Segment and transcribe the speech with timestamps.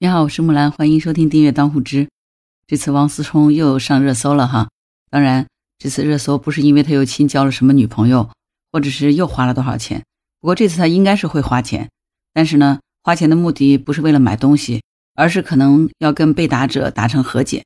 [0.00, 2.08] 你好，我是木兰，欢迎收听订阅当户知。
[2.68, 4.68] 这次王思聪又上热搜了哈，
[5.10, 8.30] 当然这次热搜不是因为他又新交了什么女朋友，
[8.70, 10.04] 或者是又花了多少钱。
[10.40, 11.90] 不过这次他应该是会花钱，
[12.32, 14.82] 但是呢，花钱的目的不是为了买东西，
[15.16, 17.64] 而是可能要跟被打者达成和解。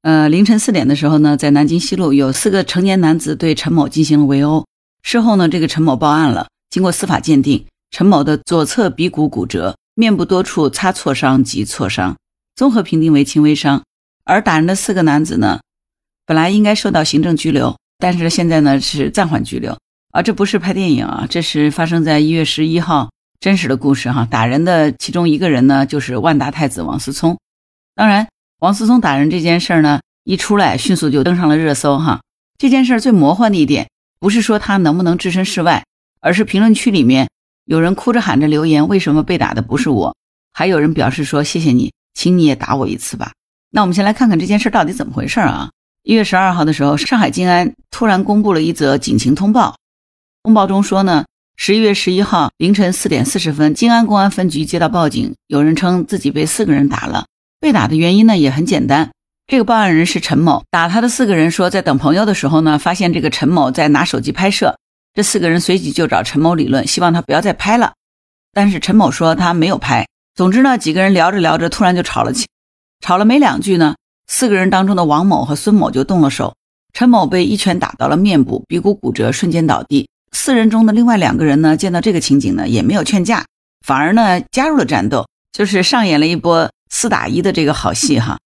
[0.00, 4.64] 呃，凌晨四点的时候呢，在南京西路有四个成年男子对陈某进行了围殴。
[5.02, 9.76] 事后呢，这个陈某报案了，经过司法鉴定，陈某的左侧鼻骨骨折。
[10.00, 12.16] 面部多处擦挫伤及挫伤，
[12.56, 13.82] 综合评定为轻微伤。
[14.24, 15.60] 而打人的四个男子呢，
[16.24, 19.76] 本来应该受到行政拘留，但是现在呢是暂缓拘留。
[20.12, 24.26] 啊，这不是拍电影啊，这是发生在一月十一号真实的故事哈。
[24.28, 27.38] 打人的其中一个人呢，就是万达太子王思聪。
[27.94, 28.26] 当然，
[28.60, 32.22] 王思聪打人这件事儿呢，一出来迅速就登上了热搜哈。
[32.58, 35.84] 这件事儿最魔幻的一点，不是说他能不能置身事外，
[36.20, 37.28] 而是评论区里面。
[37.70, 40.16] 有人哭着喊着留言：“为什么被打的不是我？”
[40.52, 43.30] 还有人表示说：“谢谢你，请你也打我一次吧。”
[43.70, 45.70] 那我们先来看看这件事到底怎么回事啊？
[46.02, 49.76] 一月十二号的时候，上海静安突然公布了一则警情通报。
[50.42, 57.26] 通报中说呢，十一月十一号凌晨四点四十分，静安公安分局接到报警，有人称自己被四个人打了。
[57.60, 59.12] 被打的原因呢也很简单，
[59.46, 64.76] 这个报案人是陈某，打他的四个人说，在等朋友的时候呢，发现这个陈某在拿手机拍摄。
[65.20, 67.92] 这四个人随即就找陈某理论，希望他不要再拍了。
[68.54, 70.06] 但是陈某说他没有拍。
[70.34, 72.46] 总之呢，几个人聊着聊着，突然就吵了起，
[73.04, 73.96] 吵了没两句呢，
[74.28, 76.54] 四个人当中的王某和孙某就动了手。
[76.94, 80.08] 陈某被一拳打到了面部，鼻骨骨折，瞬间倒地。
[80.32, 83.44] 四人中的另外两个人呢，见到这个情景呢，也没有劝架，
[83.86, 88.38] 反而呢加入了战斗，就是上演了一波四打一的这个好戏哈。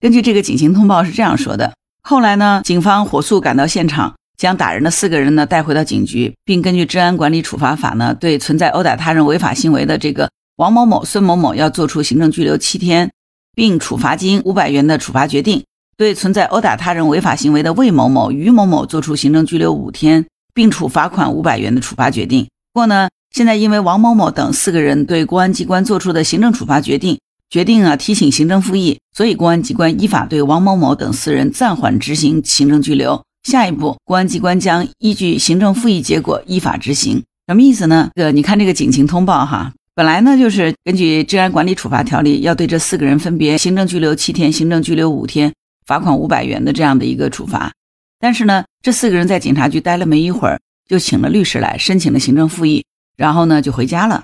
[0.00, 4.14] 根据这个警情通报是这样说的：后来呢，警方火速赶到现场。
[4.42, 13.08] 将打人的四个人呢带回到警局，并根据《治安管理处罚法》呢，对存在殴打他人违法行为的这个王某某、孙某某要做出行政拘留七天，
[13.54, 15.60] 并处罚金五百元的处罚决定；
[15.96, 22.48] 对存在殴打他人违法行为的魏某某、于某某做出行政拘留五天，并处罚款五百元的处罚决定。
[22.72, 27.16] 不过呢，现在因为王某某等四个人对公安机关作出的行政处罚决定
[27.48, 33.22] 决定啊提请行政复议，所以公安机关依法对王某某等四人暂缓执行行政拘留。
[33.42, 37.22] 下一步，公安机关将依据行政复议结果依法执行。
[37.48, 38.10] 什么意思呢？
[38.14, 45.52] 这个你看这个警情通报哈，本来呢就是根据治安管理处罚条例，要对这四个人分别行政拘留七天、行政拘留五天、
[45.84, 47.72] 罚款五百元的这样的一个处罚。
[48.20, 52.84] 但是呢，这四个人在警察局待了没一会儿，就请了律师来申请了行政复议，
[53.16, 54.22] 然后呢就回家了。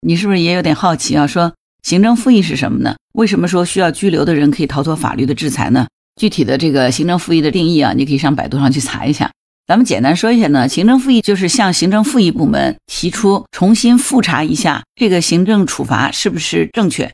[0.00, 1.28] 你是不是也有点好奇啊？
[1.28, 1.54] 说
[1.84, 2.96] 行政复议是什么呢？
[3.12, 5.86] 为什么说需要拘留的人可以逃脱法律的制裁呢？
[6.18, 9.30] 具体的这个行政复议的定义啊，你可以上百度上去查一下。
[9.66, 17.12] 咱们简单说一下呢，行政复议就是向行政复议部门提出重新复查一下这个行政处罚是不是正确。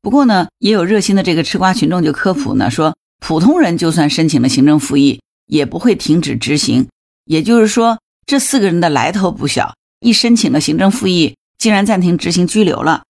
[0.00, 6.86] 不过呢，也有热心的这个吃瓜群众就科普呢，说普通人就算申请了行政复议，也不会停止执行。
[7.24, 13.04] 也就是说，这四个人的来头不小，一申请了行政复议，竟然暂停执行拘留了。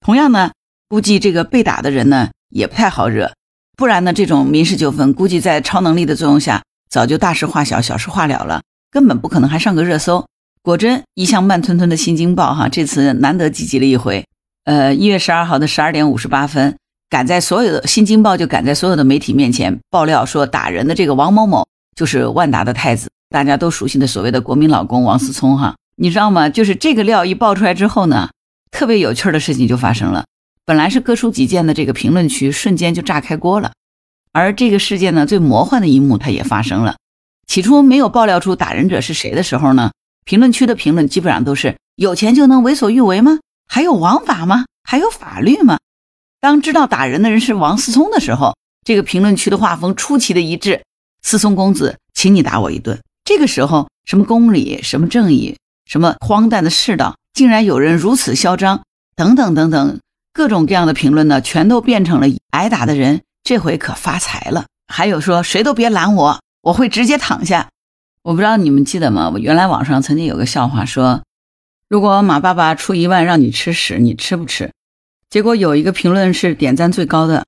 [0.00, 0.52] 同样呢，
[0.88, 3.32] 估计这个被打的人呢，也不太好惹。
[3.78, 4.12] 不然呢？
[4.12, 10.26] 这种民事纠纷估计在超能力的作用下，早就大事化小，小事化了了，根本不可能还上个热搜。
[10.62, 14.24] 果真一向慢吞吞的《新京报》哈，这次难得积极了一回。
[14.64, 16.76] 呃，一月十二号的十二点五十八分，
[17.08, 21.64] 赶在所有的《新京报》就赶在所有的媒体面前爆料说，打人的这个王某某
[21.94, 25.76] 就是万达的太子，大家都熟悉的所谓的国民老公王思聪哈。
[25.94, 26.48] 你知道吗？
[26.48, 28.30] 就是这个料一爆出来之后呢，
[28.72, 30.24] 特别有趣的事情就发生了。
[30.68, 33.72] 本来是各抒己见的这个评论区，瞬间就炸开锅了。
[34.32, 36.98] 而这个事件呢，最魔幻的一幕它也发生了。
[37.46, 39.92] 起初没有爆料出打人者是谁的时候呢，
[40.26, 43.38] 评论区的评论基本上都是“有钱就能为所欲为吗？
[43.66, 44.66] 还有王法吗？
[44.84, 45.78] 还有法律吗？”
[46.38, 50.82] 当知道打人的人是王思聪的时候，这个评论区的画风出奇的一致
[51.24, 58.82] ：“思聪公子，请你打我一顿。”这个时候，什么公理，什么正义，什么荒诞的世道，竟然有人如此嚣张，
[59.16, 59.98] 等等等等。
[60.38, 64.66] 各种各样的评论呢，全都变成了挨打的人这回可发财了。
[64.86, 67.70] 还有说谁都别拦我，我会直接躺下。
[68.22, 69.30] 我不知道你们记得吗？
[69.30, 71.24] 我原来网上曾经有个笑话说，
[71.88, 74.70] 如果马爸爸出一万让你吃屎，你吃不吃？
[75.28, 77.44] 结果有一个评论是点赞最高的，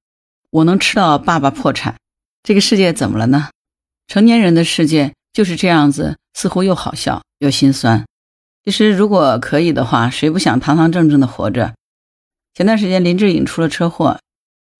[0.50, 1.94] 我能吃到爸爸破产。
[2.42, 3.50] 这个世界怎么了呢？
[4.08, 8.04] 成年人的世界就是这样子，似乎又好笑又心酸。
[8.64, 11.72] 其实如果可以的话，谁不想堂堂正正的活着？
[12.54, 14.18] 前段时间林志颖出了车祸，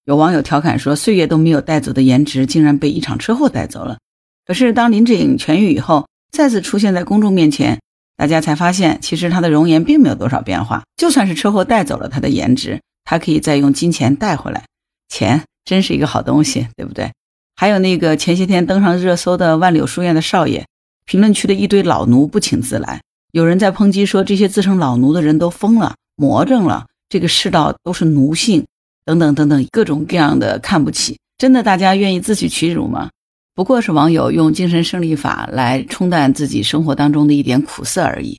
[0.05, 3.99] 有网友调侃说：“岁月都没有带走的颜值，竟然被一场车祸带走了。”
[4.45, 7.81] 可是当林志颖痊愈以后，再次出现在公众面前，
[8.17, 10.83] 大家才发现，其实他的容颜并没有多少变化。
[10.97, 14.65] 就算是车祸带走了他的颜值，他可以再用金钱带回来。
[15.09, 17.13] 钱真是一个好东西，对不对？
[17.55, 20.67] 还有那个前些天登上热搜的万柳书院的少爷，
[21.05, 23.01] 评论区的一堆老奴不请自来，
[23.33, 28.65] 有人在抨击说这些自称老奴的人都疯了、魔怔了，这个世道都是奴性，
[29.05, 31.19] 等等等等，各种各样的看不起。
[31.37, 33.11] 真的，大家愿意自取其辱吗？
[33.55, 38.39] 不过是网友用精神胜利法来冲淡自己生活当中的一点苦涩而已。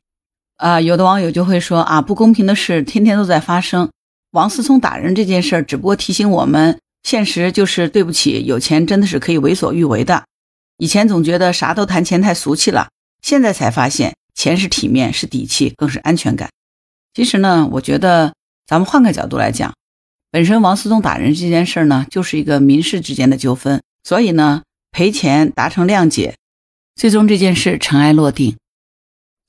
[0.55, 3.89] 啊，有的网友就会说啊，不公平的事天天都在发生。
[4.31, 10.23] 王思聪打人这件事儿，只不过提醒我们，现实就是对不起，有钱真的是可以为所欲为的。
[10.77, 12.87] 以前总觉得啥都谈钱太俗气了，
[13.21, 16.49] 现在才发现，钱是体面，是底气，更是安全感。
[17.13, 18.33] 其实呢，我觉得
[18.71, 19.73] 咱们换个角度来讲，
[20.31, 26.37] 本身王思聪打人这件事呢，就是一个民事之间的纠纷，所以呢，赔钱达成谅解，
[26.95, 28.55] 最终这件事尘埃落定。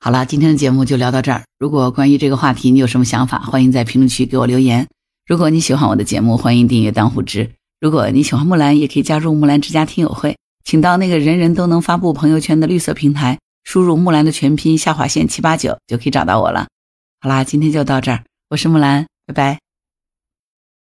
[0.00, 1.44] 好了，今天的节目就聊到这儿。
[1.60, 4.88] 如果关于这个话题你有什么想法，欢迎在评论区给我留言。
[5.24, 7.52] 如果你喜欢我的节目，欢迎订阅当户知。
[7.78, 16.66] 如果你喜欢木兰，也可以加入木兰之家听友会，请到那个人人都能发布朋友圈的绿色平台，输入木兰的全拼下划线七八九就可以找到我了。
[17.20, 19.61] 好啦，今天就到这儿，我是木兰，拜拜。